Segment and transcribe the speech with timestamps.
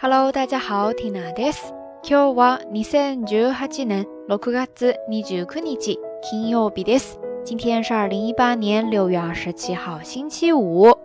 [0.00, 1.72] Hello，大家好，Tina です。
[2.02, 7.18] 今日は二千十八年六月二十九日金曜日です。
[7.44, 10.96] 今天是二零一八年六月二十七号，星期五。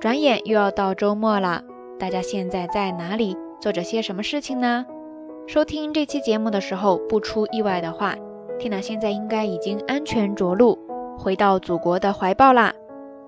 [0.00, 1.62] 转眼又要到周末了，
[1.98, 4.86] 大家现在在哪里，做着些什么事情呢？
[5.48, 8.14] 收听这期节目的时候，不出意外的话，
[8.60, 10.78] Tina 现在应该已经安全着陆，
[11.18, 12.72] 回到祖国的怀抱啦。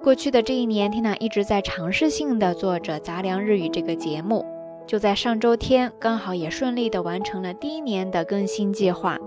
[0.02, 4.44] 过去的这一年，Tina 一直在尝试性的做着杂粮日语这个节目。
[4.85, 9.17] 就在上周天，刚好也顺利的完成了第一年的更新计划。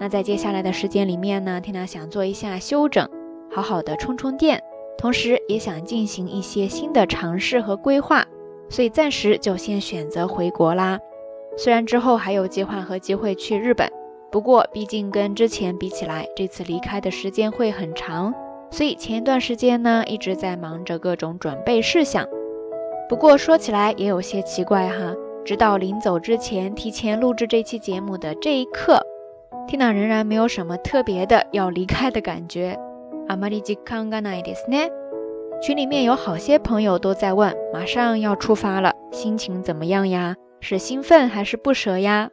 [0.00, 3.08] 那在接下来的时间里面呢，Tina 想做一下休整，
[3.50, 4.60] 好好的充充电，
[4.98, 8.26] 同时也想进行一些新的尝试和规划，
[8.68, 10.98] 所以暂时就先选择回国啦。
[11.56, 13.88] 虽然之后还有计划和机会去日本，
[14.32, 18.34] 不过毕竟跟之前比起来，这次离开的时间会很长，
[18.72, 22.26] 所以前一段时间呢一直在忙着各种准备事项。
[23.07, 29.01] 不过说起来也有些奇怪哈，直到临走之前提前录制这期节目的这一刻，
[29.67, 32.77] Tina 仍然没有什么特别的要离开的感觉。
[33.27, 34.89] あまり実感がないですね。
[35.61, 40.35] 群里面有好些朋友都在问，马上要出发了，心情怎么样呀？
[40.61, 42.29] 是兴奋还是不舍呀？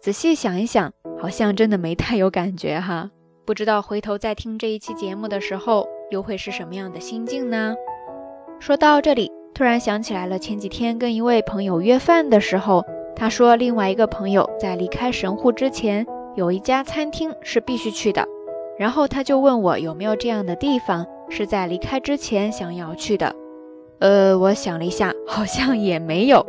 [0.00, 3.10] 仔细想一想，好像真的没太有感觉哈。
[3.44, 7.74] 不知道回头再听这一期节目的时候，又会是什么样的心境呢？
[8.58, 9.35] 说到这里。
[9.57, 16.05] 突然想起来了，前几天跟一位朋友约饭的时候，他说另外一个朋友在离开神户之前
[16.35, 18.23] 有一家餐厅是必须去的，
[18.77, 23.35] 然后他就问我有没有这样的地方是在离开之前想要去的。
[23.97, 26.45] 呃，我想了一下，好像也没有。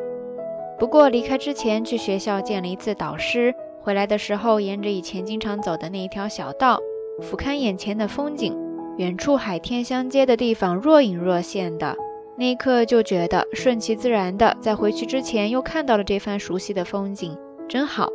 [0.79, 6.79] 不过离开之前去学校见了一次导师，回来的时候沿着以前经常走的那一条小道，
[7.23, 8.55] 俯瞰眼前的风景，
[8.99, 11.97] 远处海天相接的地方若隐若现的。
[12.39, 17.37] 那一刻就觉得顺其自然的，在回去之前又看到了这番熟悉的风景，
[17.69, 18.09] 真好。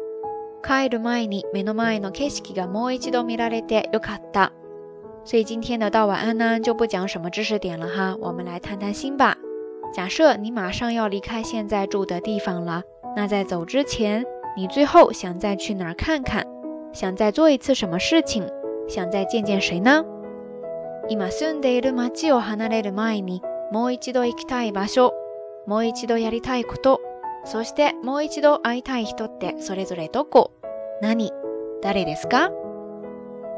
[5.25, 9.35] 所以今天的道晚安呢，就不讲什么知识点了哈，我们来谈谈心吧。
[9.93, 12.81] 假设你马上要离开现在住的地方了，
[13.17, 14.25] 那在走之前，
[14.55, 16.47] 你最后想再去哪儿看看？
[16.93, 18.47] 想再做一次什么事情？
[18.87, 20.05] 想再见见谁呢？
[23.73, 25.15] もう一度行きたい場所、
[25.65, 27.01] もう一度やりたいこと、
[27.43, 30.51] そしてもう一度会いたい人ってそれぞれどこ
[31.01, 31.31] 何
[31.81, 32.51] 誰ですか？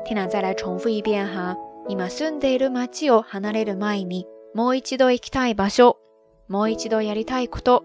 [0.06, 1.58] ティナ再来重复一遍哈。
[1.90, 5.98] 今住んでいる街を離れる前に、もう一度行きたい場所、
[6.48, 7.84] もう一度やりたいこと、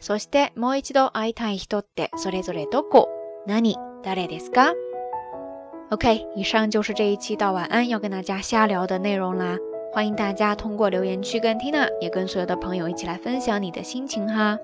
[0.00, 3.08] そしてもう一度会いたい人ってそれぞれどこ
[3.46, 4.74] 何誰ですか
[5.90, 9.56] ?OK，以上就是这一期到晚安要跟大家瞎聊的内容啦。
[9.92, 14.56] 欢迎大家通过留言区跟 Tina，也跟所有的朋友一起来分享你的心情哈。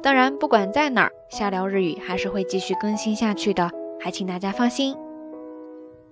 [0.00, 4.96] 当然，不管在哪儿，瞎聊日语还是会继续更新下去的，还请大家放心。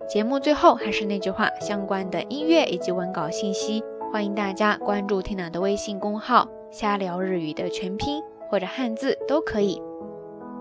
[0.08, 3.82] 节目最后还是那句话，相关的音乐以及文稿信息，
[4.12, 8.20] 欢迎大家关注 Tina 的微信公号“瞎聊日语”的全拼
[8.50, 9.80] 或者汉字都可以。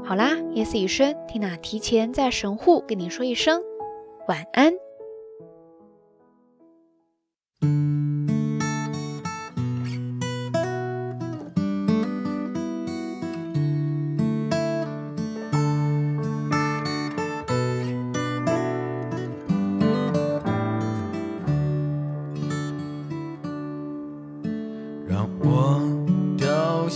[0.04, 3.62] 好啦，夜色已深，Tina 提前在神户跟你说一声
[4.28, 4.74] 晚安。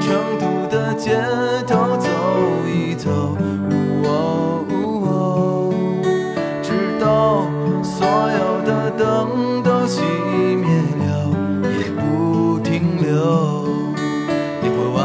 [0.00, 1.16] 成都的街
[1.66, 2.08] 头走
[2.66, 3.10] 一走，
[4.04, 4.74] 哦哦
[5.06, 5.72] 哦
[6.62, 7.46] 直到
[7.82, 10.00] 所有的灯都熄
[10.56, 10.68] 灭
[10.98, 11.30] 了，
[11.78, 13.68] 也不停留。
[14.62, 14.98] 你会挽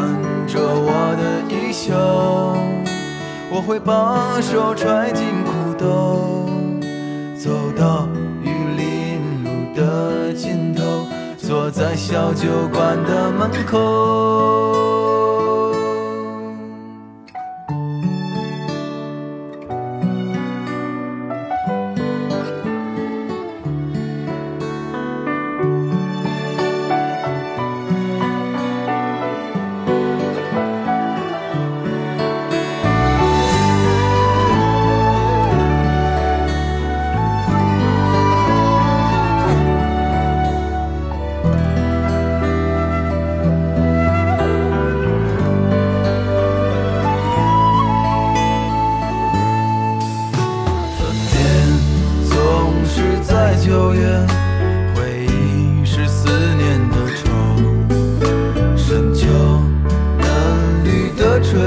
[0.47, 1.93] 着我的衣袖，
[3.51, 6.49] 我会把手揣进裤兜，
[7.37, 8.07] 走到。
[11.69, 14.94] 在小酒馆的门口。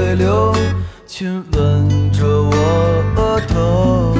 [0.09, 0.51] 泪流，
[1.05, 2.51] 亲吻着我
[3.15, 4.15] 额头，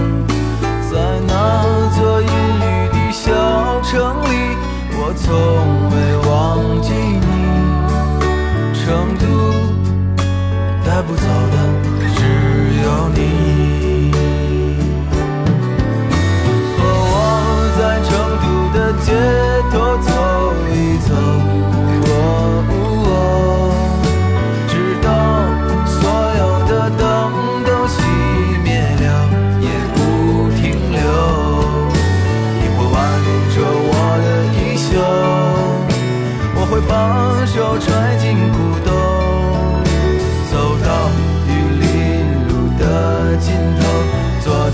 [0.91, 1.63] 在那
[1.97, 3.31] 座阴雨的小
[3.81, 4.56] 城里，
[4.94, 5.27] 我从
[5.89, 5.97] 未
[6.30, 6.30] 忘
[6.83, 7.25] 记你，
[8.75, 8.86] 成
[9.18, 9.25] 都
[10.86, 11.57] 带不走的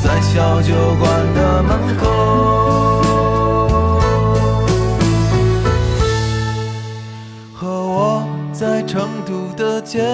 [0.06, 2.06] 在小酒馆的门口。
[7.56, 8.24] 和我
[8.54, 10.06] 在成都的街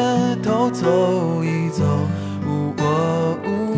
[0.41, 1.83] 头走一走，
[2.47, 3.70] 呜哦呜。